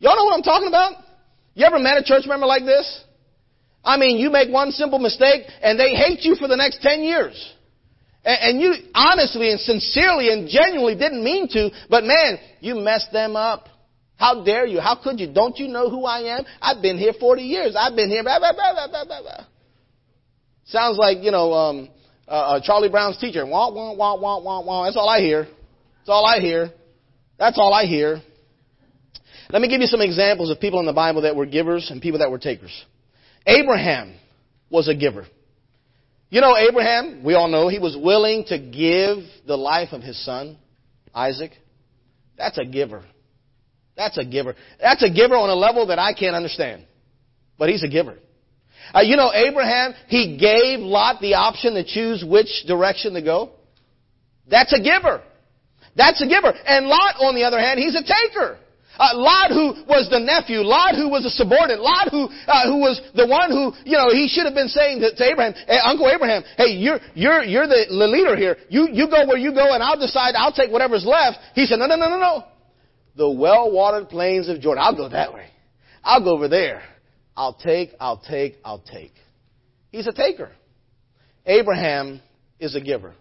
[0.00, 0.94] Y'all know what I'm talking about?
[1.54, 3.04] You ever met a church member like this?
[3.84, 7.02] I mean, you make one simple mistake and they hate you for the next 10
[7.02, 7.54] years.
[8.24, 13.36] And you honestly and sincerely and genuinely didn't mean to, but man, you messed them
[13.36, 13.68] up.
[14.16, 14.80] How dare you?
[14.80, 15.32] How could you?
[15.32, 16.44] Don't you know who I am?
[16.60, 17.74] I've been here 40 years.
[17.78, 18.22] I've been here.
[18.22, 19.44] Blah, blah, blah.
[20.66, 21.88] Sounds like, you know, um,
[22.28, 23.46] uh, uh, Charlie Brown's teacher.
[23.46, 24.84] Wah, wah, wah, wah, wah, wah.
[24.84, 25.44] That's all I hear.
[25.44, 26.70] That's all I hear.
[27.38, 28.20] That's all I hear.
[29.52, 32.00] Let me give you some examples of people in the Bible that were givers and
[32.00, 32.84] people that were takers.
[33.46, 34.14] Abraham
[34.70, 35.26] was a giver.
[36.28, 40.24] You know, Abraham, we all know, he was willing to give the life of his
[40.24, 40.56] son,
[41.12, 41.50] Isaac.
[42.38, 43.04] That's a giver.
[43.96, 44.54] That's a giver.
[44.80, 46.86] That's a giver on a level that I can't understand.
[47.58, 48.16] But he's a giver.
[48.94, 53.50] Uh, you know, Abraham, he gave Lot the option to choose which direction to go.
[54.48, 55.22] That's a giver.
[55.96, 56.52] That's a giver.
[56.64, 58.58] And Lot, on the other hand, he's a taker.
[59.00, 62.84] Uh, Lot, who was the nephew, Lot, who was a subordinate, Lot, who uh, who
[62.84, 65.80] was the one who, you know, he should have been saying to, to Abraham, hey,
[65.82, 68.58] Uncle Abraham, hey, you're you're you're the, the leader here.
[68.68, 70.34] You you go where you go, and I'll decide.
[70.36, 71.38] I'll take whatever's left.
[71.54, 72.44] He said, no, no, no, no, no.
[73.16, 74.84] The well-watered plains of Jordan.
[74.84, 75.46] I'll go that way.
[76.04, 76.82] I'll go over there.
[77.34, 77.92] I'll take.
[77.98, 78.58] I'll take.
[78.62, 79.14] I'll take.
[79.90, 80.50] He's a taker.
[81.46, 82.20] Abraham
[82.58, 83.14] is a giver.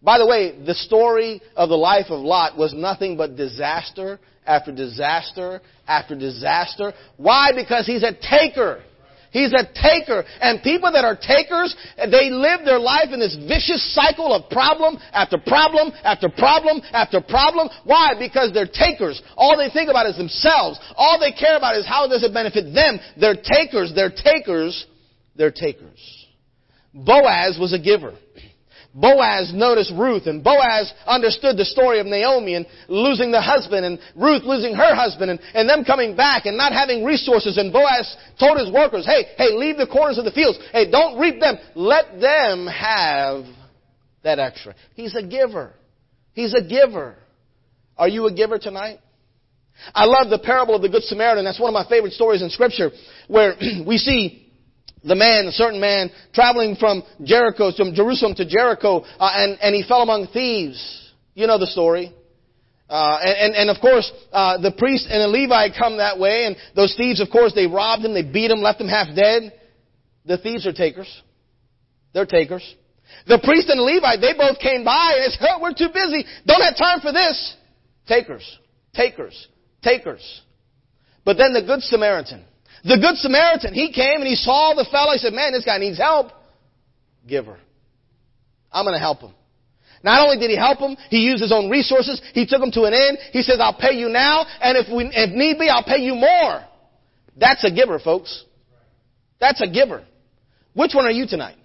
[0.00, 4.72] By the way, the story of the life of Lot was nothing but disaster after
[4.72, 6.92] disaster after disaster.
[7.16, 7.50] Why?
[7.54, 8.82] Because he's a taker.
[9.30, 10.24] He's a taker.
[10.40, 14.96] And people that are takers, they live their life in this vicious cycle of problem
[15.12, 17.68] after problem after problem after problem.
[17.84, 18.14] Why?
[18.18, 19.20] Because they're takers.
[19.36, 20.80] All they think about is themselves.
[20.96, 22.98] All they care about is how does it benefit them.
[23.20, 23.92] They're takers.
[23.94, 24.86] They're takers.
[25.36, 26.26] They're takers.
[26.94, 28.14] Boaz was a giver.
[29.00, 33.98] Boaz noticed Ruth and Boaz understood the story of Naomi and losing the husband and
[34.16, 38.16] Ruth losing her husband and, and them coming back and not having resources and Boaz
[38.40, 40.58] told his workers, hey, hey, leave the corners of the fields.
[40.72, 41.56] Hey, don't reap them.
[41.76, 43.44] Let them have
[44.24, 44.74] that extra.
[44.94, 45.74] He's a giver.
[46.32, 47.16] He's a giver.
[47.96, 48.98] Are you a giver tonight?
[49.94, 51.44] I love the parable of the Good Samaritan.
[51.44, 52.90] That's one of my favorite stories in Scripture
[53.28, 53.54] where
[53.86, 54.47] we see
[55.04, 59.74] the man, a certain man, traveling from Jericho, from Jerusalem to Jericho, uh, and, and
[59.74, 61.12] he fell among thieves.
[61.34, 62.12] You know the story.
[62.88, 66.46] Uh, and, and, and, of course, uh, the priest and the Levite come that way,
[66.46, 69.52] and those thieves, of course, they robbed him, they beat him, left him half dead.
[70.24, 71.22] The thieves are takers.
[72.14, 72.64] They're takers.
[73.26, 76.24] The priest and the Levite, they both came by and said, oh, we're too busy.
[76.46, 77.56] Don't have time for this.
[78.06, 78.58] Takers.
[78.94, 79.48] Takers.
[79.82, 80.42] Takers.
[81.24, 82.44] But then the Good Samaritan,
[82.84, 85.12] the Good Samaritan, he came and he saw the fellow.
[85.12, 86.32] He said, man, this guy needs help.
[87.26, 87.58] Giver.
[88.72, 89.34] I'm going to help him.
[90.02, 92.22] Not only did he help him, he used his own resources.
[92.32, 93.18] He took him to an inn.
[93.32, 96.14] He says, I'll pay you now, and if, we, if need be, I'll pay you
[96.14, 96.64] more.
[97.36, 98.44] That's a giver, folks.
[99.40, 100.04] That's a giver.
[100.74, 101.56] Which one are you tonight?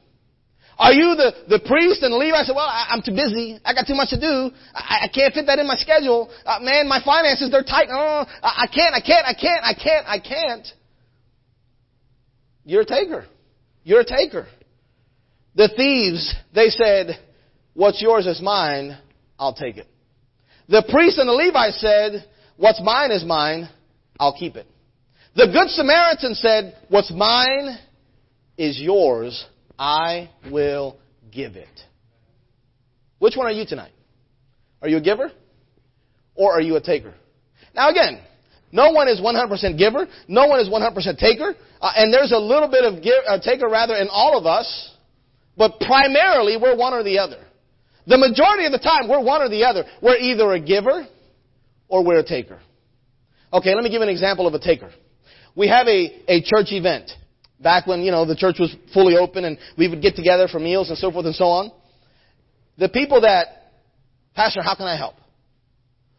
[0.78, 2.34] Are you the, the priest and the Levite?
[2.34, 3.60] I said, well, I, am too busy.
[3.64, 4.50] I got too much to do.
[4.74, 6.32] I, I can't fit that in my schedule.
[6.46, 7.90] Uh, man, my finances, they're tight.
[7.92, 10.68] Oh, I, I can't, I can't, I can't, I can't, I can't.
[12.66, 13.26] You're a taker.
[13.84, 14.48] You're a taker.
[15.56, 17.20] The thieves, they said,
[17.74, 18.98] What's yours is mine,
[19.38, 19.88] I'll take it.
[20.70, 22.26] The priest and the Levite said,
[22.58, 23.70] What's mine is mine,
[24.20, 24.68] I'll keep it.
[25.36, 27.78] The Good Samaritan said, What's mine
[28.58, 29.46] is yours,
[29.78, 30.98] I will
[31.32, 31.68] give it.
[33.20, 33.92] Which one are you tonight?
[34.82, 35.32] Are you a giver?
[36.36, 37.14] Or are you a taker?
[37.76, 38.22] Now again,
[38.74, 40.08] no one is 100% giver.
[40.28, 41.54] No one is 100% taker.
[41.80, 44.90] Uh, and there's a little bit of give, uh, taker rather in all of us.
[45.56, 47.38] But primarily, we're one or the other.
[48.08, 49.86] The majority of the time, we're one or the other.
[50.02, 51.08] We're either a giver
[51.88, 52.60] or we're a taker.
[53.54, 54.90] Okay, let me give an example of a taker.
[55.56, 57.12] We have a, a church event.
[57.60, 60.60] Back when, you know, the church was fully open and we would get together for
[60.60, 61.72] meals and so forth and so on.
[62.80, 63.46] The people that,
[64.34, 65.14] Pastor, how can I help?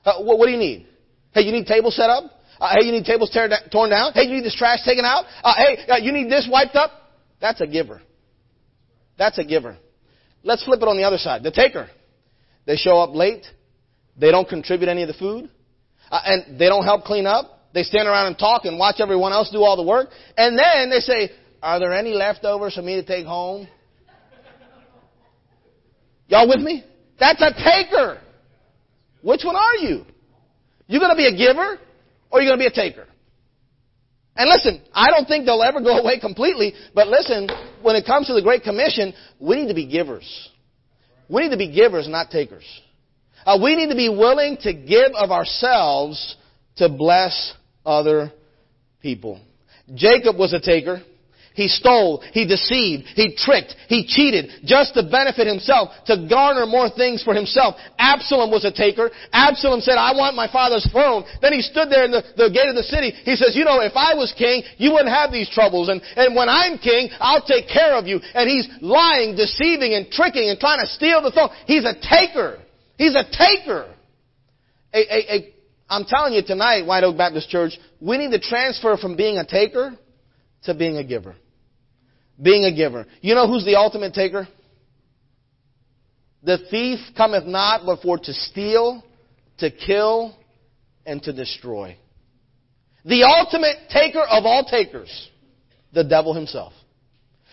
[0.05, 0.87] Uh, what, what do you need?
[1.33, 2.31] Hey, you need tables set up?
[2.65, 4.13] Uh, hey, you need tables tear, torn down.
[4.15, 5.27] Hey, you need this trash taken out.
[5.43, 6.93] Uh, hey, uh, you need this wiped up.
[7.39, 8.01] That's a giver.
[9.19, 9.77] That's a giver.
[10.43, 11.43] Let's flip it on the other side.
[11.43, 11.91] The taker.
[12.65, 13.45] They show up late.
[14.17, 15.51] They don't contribute any of the food.
[16.11, 17.69] Uh, and they don't help clean up.
[17.75, 20.09] They stand around and talk and watch everyone else do all the work.
[20.39, 23.69] And then they say, are there any leftovers for me to take home?
[26.29, 26.83] Y'all with me?
[27.21, 28.23] That's a taker.
[29.21, 30.07] Which one are you?
[30.87, 31.79] You going to be a giver
[32.35, 33.07] or are you going to be a taker?
[34.35, 37.49] And listen, I don't think they'll ever go away completely, but listen,
[37.81, 40.51] when it comes to the Great Commission, we need to be givers.
[41.29, 42.65] We need to be givers, not takers.
[43.47, 46.37] Uh, we need to be willing to give of ourselves
[46.77, 47.55] to bless
[47.87, 48.33] other
[49.01, 49.41] people.
[49.95, 51.03] Jacob was a taker.
[51.55, 56.91] He stole, he deceived, he tricked, he cheated just to benefit himself, to garner more
[56.91, 57.77] things for himself.
[57.97, 59.09] Absalom was a taker.
[59.33, 61.23] Absalom said, I want my father's throne.
[61.41, 63.15] Then he stood there in the, the gate of the city.
[63.23, 65.89] He says, you know, if I was king, you wouldn't have these troubles.
[65.89, 68.19] And, and when I'm king, I'll take care of you.
[68.35, 71.51] And he's lying, deceiving, and tricking, and trying to steal the throne.
[71.67, 72.59] He's a taker.
[72.99, 73.95] He's a taker.
[74.93, 75.55] A, a, a,
[75.89, 79.47] I'm telling you tonight, White Oak Baptist Church, we need to transfer from being a
[79.47, 79.97] taker
[80.65, 81.37] to being a giver.
[82.41, 83.07] Being a giver.
[83.21, 84.49] You know who's the ultimate taker?
[86.43, 89.03] The thief cometh not but for to steal,
[89.59, 90.37] to kill,
[91.07, 91.97] and to destroy.
[93.05, 95.31] The ultimate taker of all takers,
[95.93, 96.73] the devil himself.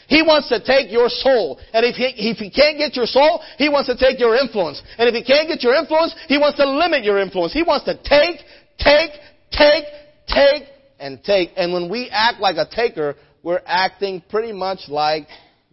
[0.08, 1.60] He wants to take your soul.
[1.74, 4.82] And if he, if he can't get your soul, he wants to take your influence.
[4.98, 7.54] And if he can't get your influence, he wants to limit your influence.
[7.54, 8.40] He wants to take,
[8.78, 9.12] take,
[9.52, 9.86] take,
[10.28, 10.64] take,
[11.00, 11.52] and take.
[11.56, 15.28] And when we act like a taker, we're acting pretty much like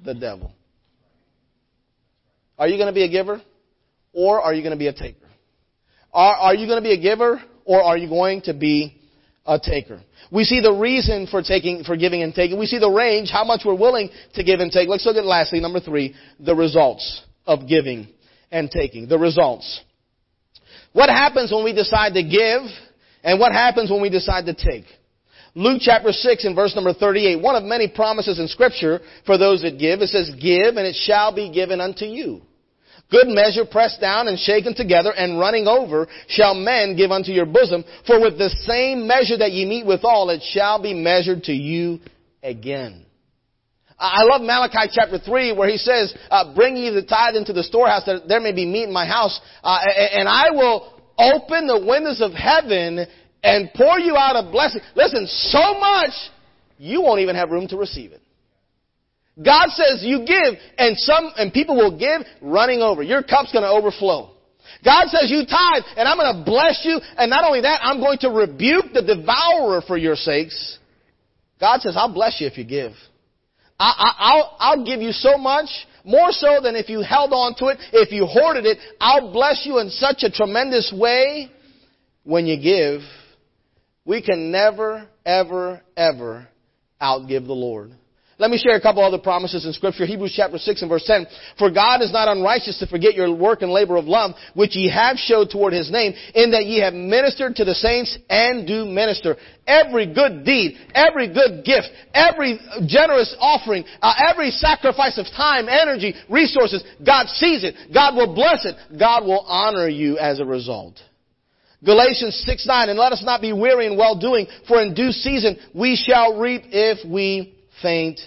[0.05, 0.53] the devil.
[2.59, 3.41] Are you going to be a giver?
[4.13, 5.27] Or are you going to be a taker?
[6.13, 7.41] Are, are you going to be a giver?
[7.65, 9.01] Or are you going to be
[9.47, 10.01] a taker?
[10.33, 12.59] We see the reason for taking, for giving and taking.
[12.59, 14.89] We see the range, how much we're willing to give and take.
[14.89, 18.09] Let's look at lastly, number three, the results of giving
[18.51, 19.09] and taking.
[19.09, 19.83] The results.
[20.93, 22.63] What happens when we decide to give
[23.23, 24.85] and what happens when we decide to take?
[25.59, 29.63] Luke chapter 6 and verse number 38, one of many promises in scripture for those
[29.63, 30.01] that give.
[30.03, 32.43] It says, give and it shall be given unto you.
[33.11, 37.45] Good measure pressed down and shaken together and running over shall men give unto your
[37.45, 37.83] bosom.
[38.07, 41.99] For with the same measure that ye meet withal, it shall be measured to you
[42.41, 43.05] again.
[43.99, 47.65] I love Malachi chapter 3 where he says, uh, bring ye the tithe into the
[47.65, 49.81] storehouse that there may be meat in my house, uh,
[50.13, 53.09] and I will open the windows of heaven
[53.43, 54.81] and pour you out a blessing.
[54.95, 56.11] Listen, so much
[56.79, 58.23] you won't even have room to receive it.
[59.43, 63.03] God says you give and some, and people will give running over.
[63.03, 64.31] Your cup's gonna overflow.
[64.85, 68.19] God says you tithe and I'm gonna bless you and not only that, I'm going
[68.19, 70.79] to rebuke the devourer for your sakes.
[71.61, 72.93] God says I'll bless you if you give.
[73.81, 75.69] I, will I'll give you so much,
[76.05, 78.79] more so than if you held on to it, if you hoarded it.
[79.01, 81.49] I'll bless you in such a tremendous way
[82.25, 83.03] when you give.
[84.09, 86.49] We can never, ever, ever
[86.99, 87.93] outgive the Lord.
[88.39, 90.07] Let me share a couple other promises in scripture.
[90.07, 91.27] Hebrews chapter 6 and verse 10.
[91.59, 94.89] For God is not unrighteous to forget your work and labor of love, which ye
[94.89, 98.87] have showed toward his name, in that ye have ministered to the saints and do
[98.87, 99.37] minister.
[99.67, 106.15] Every good deed, every good gift, every generous offering, uh, every sacrifice of time, energy,
[106.31, 107.75] resources, God sees it.
[107.93, 108.75] God will bless it.
[108.99, 110.99] God will honor you as a result.
[111.85, 115.13] Galatians 6, 9, and let us not be weary in well doing, for in due
[115.13, 118.21] season we shall reap if we faint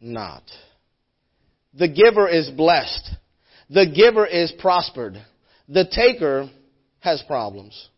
[0.00, 0.42] not.
[1.72, 3.10] The giver is blessed.
[3.70, 5.14] The giver is prospered.
[5.68, 6.50] The taker
[7.00, 7.88] has problems.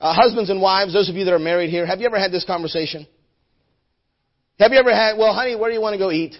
[0.00, 2.30] Uh, husbands and wives, those of you that are married here, have you ever had
[2.30, 3.06] this conversation?
[4.60, 6.36] Have you ever had, well, honey, where do you want to go eat?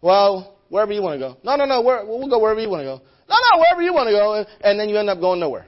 [0.00, 1.36] Well, wherever you want to go.
[1.44, 3.02] No, no, no, where, we'll go wherever you want to go.
[3.28, 4.44] No, no, wherever you want to go.
[4.66, 5.66] And then you end up going nowhere.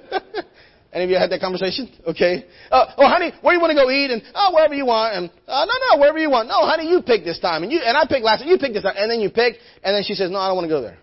[0.94, 1.90] Any of you had that conversation?
[2.06, 2.46] Okay.
[2.70, 4.12] Uh, oh, honey, where you want to go eat?
[4.12, 5.16] And oh, wherever you want.
[5.16, 6.46] And uh, no, no, wherever you want.
[6.46, 7.64] No, honey, you pick this time.
[7.64, 8.44] And you and I picked last.
[8.46, 8.94] You pick this time.
[8.96, 9.56] And then you pick.
[9.82, 10.98] And then she says, no, I don't want to go there.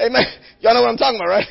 [0.00, 0.24] Amen.
[0.60, 1.46] Y'all know what I'm talking about, right?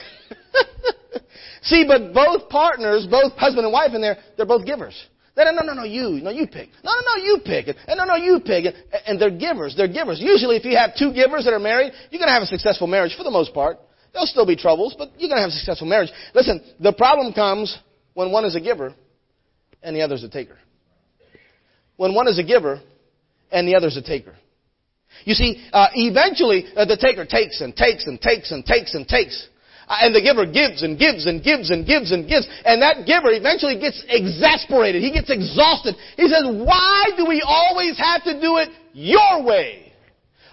[1.62, 4.96] See, but both partners, both husband and wife in there, they're both givers.
[5.38, 6.70] No, no, no, no, you, no, you pick.
[6.84, 7.76] No, no, no, you pick it.
[7.88, 8.76] And no, no, you pick it.
[9.06, 9.76] And they're givers.
[9.76, 10.20] They're givers.
[10.20, 12.88] Usually, if you have two givers that are married, you're going to have a successful
[12.88, 13.78] marriage for the most part.
[14.15, 16.10] There'll still be troubles, but you're going to have a successful marriage.
[16.34, 17.78] Listen, the problem comes
[18.13, 18.95] when one is a giver
[19.84, 20.58] and the other is a taker.
[21.97, 22.82] When one is a giver
[23.51, 24.34] and the other is a taker.
[25.25, 29.06] You see, uh, eventually uh, the taker takes and takes and takes and takes and
[29.06, 29.49] takes.
[29.86, 32.47] Uh, and the giver gives and gives and gives and gives and gives.
[32.63, 35.01] And that giver eventually gets exasperated.
[35.01, 35.95] He gets exhausted.
[36.15, 39.85] He says, why do we always have to do it your way?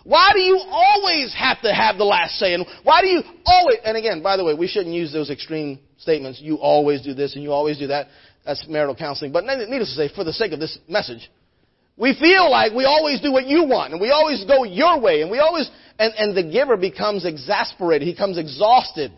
[0.05, 2.55] Why do you always have to have the last say?
[2.55, 5.79] And why do you always, and again, by the way, we shouldn't use those extreme
[5.99, 6.41] statements.
[6.41, 8.09] You always do this and you always do that.
[8.45, 9.33] That's marital counseling.
[9.33, 11.31] But needless to say, for the sake of this message,
[11.97, 15.23] we feel like we always do what you want and we always go your way
[15.23, 18.09] and we always, and, and the giver becomes exasperated.
[18.09, 19.13] He becomes exhausted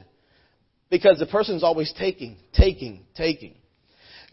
[0.91, 3.55] because the person's always taking, taking, taking.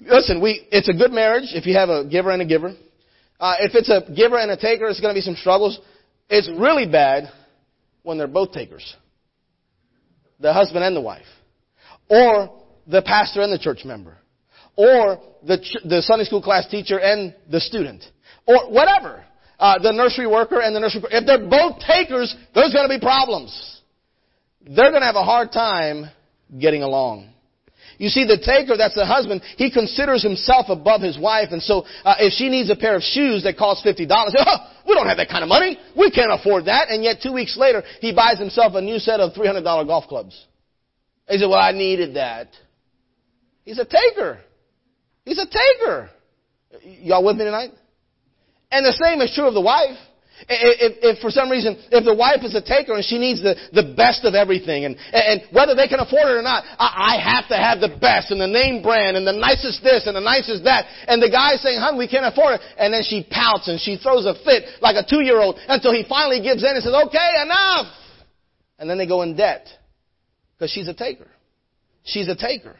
[0.02, 2.74] Listen, we, it's a good marriage if you have a giver and a giver.
[3.40, 5.80] Uh, if it's a giver and a taker, it's going to be some struggles.
[6.32, 7.26] It's really bad
[8.04, 8.96] when they're both takers.
[10.40, 11.28] The husband and the wife.
[12.10, 14.18] Or the pastor and the church member.
[14.76, 18.04] or the, ch- the Sunday school class teacher and the student,
[18.48, 19.24] or whatever,
[19.60, 21.04] uh, the nursery worker and the nursery.
[21.12, 23.82] If they're both takers, there's going to be problems.
[24.62, 26.10] They're going to have a hard time
[26.60, 27.30] getting along.
[28.02, 31.86] You see, the taker, that's the husband, he considers himself above his wife, and so
[32.04, 35.18] uh, if she needs a pair of shoes that cost $50, oh, we don't have
[35.18, 35.78] that kind of money.
[35.96, 36.90] We can't afford that.
[36.90, 40.48] And yet two weeks later, he buys himself a new set of $300 golf clubs.
[41.30, 42.48] He said, well, I needed that.
[43.66, 44.40] He's a taker.
[45.24, 46.10] He's a taker.
[46.82, 47.70] Y'all with me tonight?
[48.72, 49.98] And the same is true of the wife.
[50.50, 53.56] If, if, for some reason, if the wife is a taker and she needs the,
[53.74, 57.22] the best of everything, and, and whether they can afford it or not, I, I
[57.22, 60.24] have to have the best and the name brand and the nicest this and the
[60.24, 63.68] nicest that, and the guy's saying, "Hun, we can't afford it," and then she pouts
[63.68, 66.94] and she throws a fit like a two-year-old until he finally gives in and says,
[67.08, 67.88] "Okay, enough,"
[68.80, 69.68] and then they go in debt
[70.58, 71.28] because she's a taker.
[72.04, 72.78] She's a taker.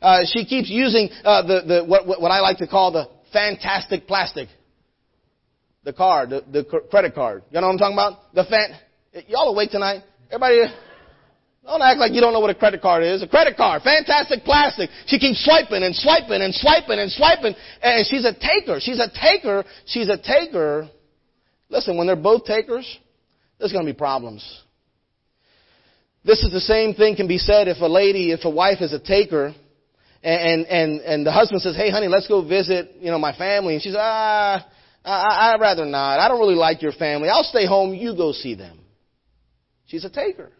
[0.00, 4.06] Uh, she keeps using uh, the, the what, what I like to call the fantastic
[4.06, 4.48] plastic.
[5.84, 7.44] The card, the, the credit card.
[7.50, 8.34] You know what I'm talking about?
[8.34, 9.24] The fan.
[9.28, 10.02] Y'all awake tonight?
[10.30, 10.74] Everybody.
[11.64, 13.22] Don't act like you don't know what a credit card is.
[13.22, 14.88] A credit card, fantastic plastic.
[15.06, 18.80] She keeps swiping and swiping and swiping and swiping, and she's a taker.
[18.80, 19.64] She's a taker.
[19.84, 20.88] She's a taker.
[21.68, 22.86] Listen, when they're both takers,
[23.58, 24.62] there's going to be problems.
[26.24, 28.92] This is the same thing can be said if a lady, if a wife is
[28.92, 29.54] a taker,
[30.22, 33.74] and, and, and the husband says, hey honey, let's go visit, you know, my family.
[33.74, 34.66] And she's, ah,
[35.08, 36.18] I, I'd rather not.
[36.18, 37.28] I don't really like your family.
[37.28, 37.94] I'll stay home.
[37.94, 38.78] You go see them.
[39.86, 40.50] She's a taker.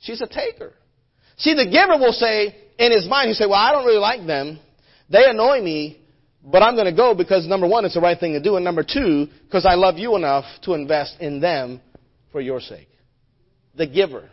[0.00, 0.72] She's a taker.
[1.36, 4.26] See, the giver will say, in his mind, he say, well, I don't really like
[4.26, 4.58] them.
[5.08, 6.00] They annoy me,
[6.44, 8.56] but I'm going to go because number one, it's the right thing to do.
[8.56, 11.80] And number two, because I love you enough to invest in them
[12.32, 12.88] for your sake.
[13.76, 14.28] The giver.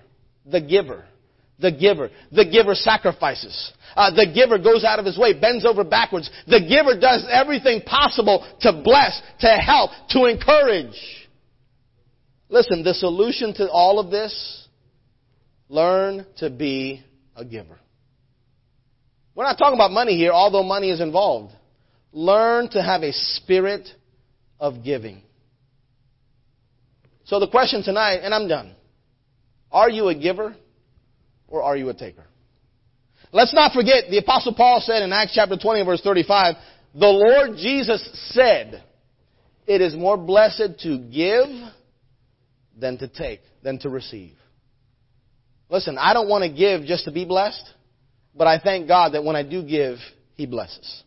[0.45, 1.05] The giver.
[1.60, 2.10] The giver.
[2.32, 3.74] The giver sacrifices.
[3.95, 6.30] Uh, the giver goes out of his way, bends over backwards.
[6.47, 10.95] The giver does everything possible to bless, to help, to encourage.
[12.47, 14.68] Listen, the solution to all of this,
[15.68, 17.03] learn to be
[17.36, 17.78] a giver.
[19.36, 21.53] We're not talking about money here, although money is involved.
[22.12, 23.88] Learn to have a spirit
[24.60, 25.22] of giving.
[27.26, 28.76] So the question tonight, and I'm done.
[29.72, 30.55] Are you a giver?
[31.50, 32.26] Or are you a taker?
[33.32, 36.56] Let's not forget, the apostle Paul said in Acts chapter 20 verse 35,
[36.95, 38.84] the Lord Jesus said,
[39.68, 41.47] it is more blessed to give
[42.76, 44.34] than to take, than to receive.
[45.70, 47.64] Listen, I don't want to give just to be blessed,
[48.34, 49.97] but I thank God that when I do give,
[50.34, 51.04] He blesses.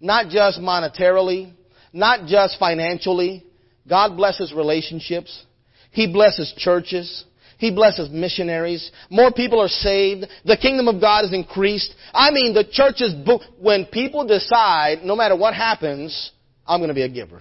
[0.00, 1.54] Not just monetarily,
[1.92, 3.46] not just financially.
[3.88, 5.44] God blesses relationships.
[5.92, 7.24] He blesses churches.
[7.62, 8.90] He blesses missionaries.
[9.08, 10.26] More people are saved.
[10.44, 11.94] The kingdom of God is increased.
[12.12, 16.32] I mean, the church is, bo- when people decide, no matter what happens,
[16.66, 17.40] I'm going to be a giver.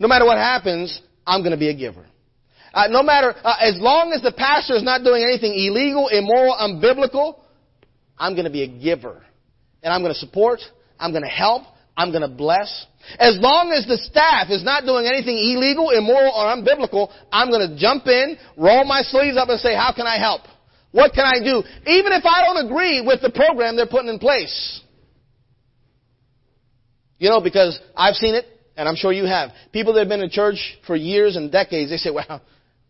[0.00, 2.04] No matter what happens, I'm going to be a giver.
[2.74, 6.56] Uh, no matter, uh, as long as the pastor is not doing anything illegal, immoral,
[6.56, 7.38] unbiblical,
[8.18, 9.22] I'm going to be a giver.
[9.84, 10.58] And I'm going to support,
[10.98, 11.62] I'm going to help,
[11.96, 12.86] I'm going to bless.
[13.18, 17.68] As long as the staff is not doing anything illegal, immoral, or unbiblical, I'm going
[17.68, 20.42] to jump in, roll my sleeves up and say, how can I help?
[20.92, 21.62] What can I do?
[21.90, 24.80] Even if I don't agree with the program they're putting in place.
[27.18, 29.50] You know, because I've seen it, and I'm sure you have.
[29.72, 32.42] People that have been in church for years and decades, they say, well,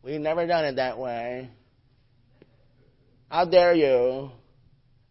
[0.02, 1.50] we've never done it that way.
[3.28, 4.30] How dare you?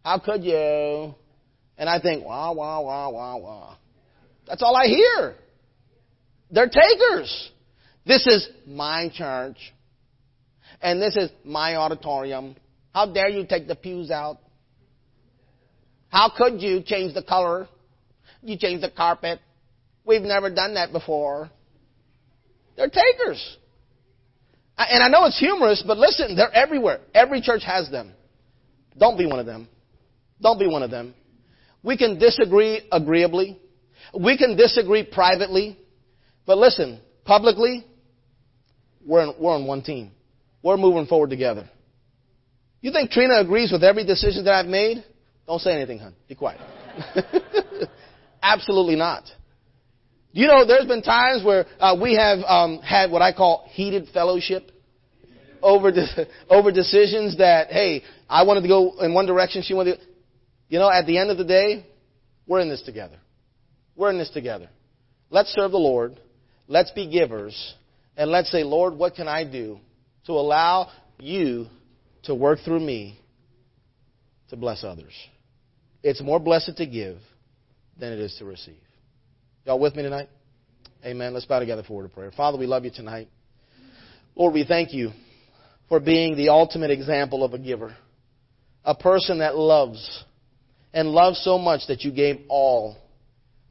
[0.04, 1.14] How could you?
[1.82, 3.74] And I think, wah, wah, wah, wah, wah.
[4.46, 5.34] That's all I hear.
[6.48, 7.50] They're takers.
[8.06, 9.56] This is my church.
[10.80, 12.54] And this is my auditorium.
[12.94, 14.38] How dare you take the pews out?
[16.08, 17.66] How could you change the color?
[18.42, 19.40] You change the carpet.
[20.04, 21.50] We've never done that before.
[22.76, 23.56] They're takers.
[24.78, 27.00] And I know it's humorous, but listen, they're everywhere.
[27.12, 28.12] Every church has them.
[28.96, 29.66] Don't be one of them.
[30.40, 31.16] Don't be one of them.
[31.82, 33.58] We can disagree agreeably.
[34.18, 35.78] We can disagree privately,
[36.46, 37.84] but listen, publicly,
[39.06, 40.12] we're, in, we're on one team.
[40.62, 41.68] We're moving forward together.
[42.80, 45.04] You think Trina agrees with every decision that I've made?
[45.46, 46.14] Don't say anything, hon.
[46.28, 46.60] Be quiet.
[48.42, 49.24] Absolutely not.
[50.32, 54.08] You know, there's been times where uh, we have um, had what I call heated
[54.12, 54.70] fellowship
[55.62, 59.98] over de- over decisions that, hey, I wanted to go in one direction, she wanted
[59.98, 60.11] to.
[60.72, 61.84] You know, at the end of the day,
[62.46, 63.18] we're in this together.
[63.94, 64.70] We're in this together.
[65.28, 66.18] Let's serve the Lord.
[66.66, 67.74] Let's be givers.
[68.16, 69.80] And let's say, Lord, what can I do
[70.24, 71.66] to allow you
[72.22, 73.20] to work through me
[74.48, 75.12] to bless others?
[76.02, 77.18] it's more blessed to give
[78.00, 78.80] than it is to receive.
[79.66, 80.30] Y'all with me tonight?
[81.04, 81.34] Amen.
[81.34, 82.30] Let's bow together for a word of prayer.
[82.34, 83.28] Father, we love you tonight.
[84.34, 85.10] Lord, we thank you
[85.90, 87.94] for being the ultimate example of a giver.
[88.86, 90.24] A person that loves
[90.92, 92.96] and loves so much that you gave all.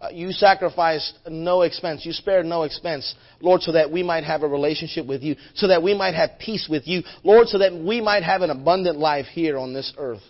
[0.02, 2.04] Uh, you sacrificed no expense.
[2.06, 5.68] You spared no expense, Lord, so that we might have a relationship with you, so
[5.68, 8.98] that we might have peace with you, Lord, so that we might have an abundant
[8.98, 10.24] life here on this earth.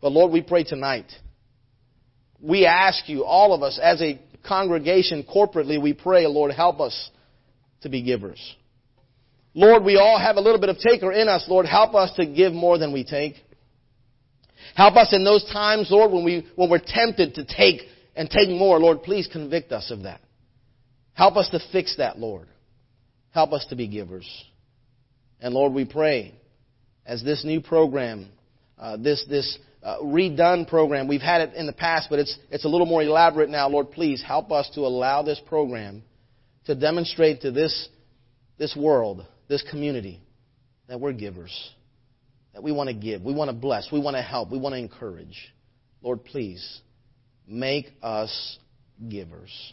[0.00, 1.06] But Lord, we pray tonight.
[2.40, 7.10] We ask you, all of us, as a congregation, corporately, we pray, Lord, help us
[7.82, 8.40] to be givers.
[9.54, 11.44] Lord, we all have a little bit of taker in us.
[11.46, 13.34] Lord, help us to give more than we take.
[14.74, 17.82] Help us in those times, Lord, when, we, when we're tempted to take
[18.16, 18.78] and take more.
[18.78, 20.20] Lord, please convict us of that.
[21.14, 22.48] Help us to fix that, Lord.
[23.30, 24.26] Help us to be givers.
[25.40, 26.34] And Lord, we pray
[27.04, 28.28] as this new program,
[28.78, 31.08] uh, this, this uh, redone program.
[31.08, 33.68] We've had it in the past, but it's, it's a little more elaborate now.
[33.68, 36.02] Lord, please help us to allow this program
[36.66, 37.88] to demonstrate to this,
[38.58, 40.20] this world, this community,
[40.88, 41.70] that we're givers.
[42.54, 43.22] That we want to give.
[43.22, 43.90] We want to bless.
[43.90, 44.50] We want to help.
[44.50, 45.52] We want to encourage.
[46.02, 46.80] Lord, please
[47.46, 48.58] make us
[49.08, 49.72] givers.